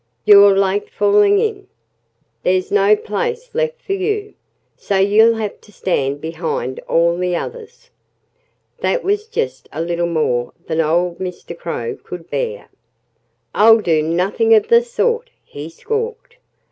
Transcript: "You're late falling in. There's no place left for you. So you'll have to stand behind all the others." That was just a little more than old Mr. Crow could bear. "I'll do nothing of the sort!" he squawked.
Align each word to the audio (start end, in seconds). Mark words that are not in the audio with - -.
"You're 0.25 0.57
late 0.57 0.89
falling 0.89 1.37
in. 1.37 1.67
There's 2.41 2.71
no 2.71 2.95
place 2.95 3.53
left 3.53 3.79
for 3.83 3.93
you. 3.93 4.33
So 4.75 4.97
you'll 4.97 5.35
have 5.35 5.61
to 5.61 5.71
stand 5.71 6.21
behind 6.21 6.79
all 6.87 7.15
the 7.15 7.35
others." 7.35 7.91
That 8.79 9.03
was 9.03 9.27
just 9.27 9.69
a 9.71 9.79
little 9.79 10.07
more 10.09 10.53
than 10.65 10.81
old 10.81 11.19
Mr. 11.19 11.55
Crow 11.55 11.99
could 12.03 12.31
bear. 12.31 12.69
"I'll 13.53 13.77
do 13.77 14.01
nothing 14.01 14.55
of 14.55 14.69
the 14.69 14.81
sort!" 14.81 15.29
he 15.45 15.69
squawked. 15.69 16.37